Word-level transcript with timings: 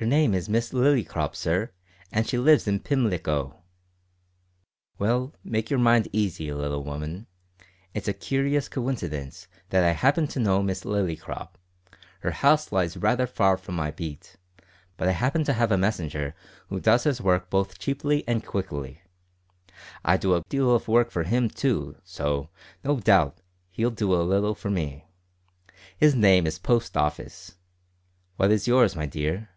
"Her 0.00 0.06
name 0.06 0.32
is 0.32 0.48
Miss 0.48 0.72
Lillycrop, 0.72 1.36
sir, 1.36 1.72
and 2.10 2.26
she 2.26 2.38
lives 2.38 2.66
in 2.66 2.80
Pimlico." 2.80 3.60
"Well, 4.98 5.34
make 5.44 5.68
your 5.68 5.78
mind 5.78 6.08
easy, 6.10 6.50
little 6.54 6.82
woman. 6.82 7.26
It's 7.92 8.08
a 8.08 8.14
curious 8.14 8.66
coincidence 8.66 9.46
that 9.68 9.84
I 9.84 9.90
happen 9.90 10.26
to 10.28 10.40
know 10.40 10.62
Miss 10.62 10.84
Lillycrop. 10.86 11.58
Her 12.20 12.30
house 12.30 12.72
lies 12.72 12.96
rather 12.96 13.26
far 13.26 13.58
from 13.58 13.74
my 13.76 13.90
beat, 13.90 14.36
but 14.96 15.06
I 15.06 15.10
happen 15.10 15.44
to 15.44 15.52
have 15.52 15.70
a 15.70 15.76
messenger 15.76 16.34
who 16.68 16.80
does 16.80 17.04
his 17.04 17.20
work 17.20 17.50
both 17.50 17.78
cheaply 17.78 18.26
and 18.26 18.42
quickly. 18.42 19.02
I 20.02 20.16
do 20.16 20.34
a 20.34 20.42
deal 20.48 20.74
of 20.74 20.88
work 20.88 21.10
for 21.10 21.24
him 21.24 21.50
too, 21.50 21.96
so, 22.04 22.48
no 22.82 23.00
doubt, 23.00 23.42
he'll 23.70 23.90
do 23.90 24.14
a 24.14 24.22
little 24.24 24.54
for 24.54 24.70
me. 24.70 25.10
His 25.94 26.14
name 26.14 26.46
is 26.46 26.58
Post 26.58 26.96
Office. 26.96 27.56
What 28.36 28.50
is 28.50 28.66
your's, 28.66 28.96
my 28.96 29.04
dear?" 29.04 29.48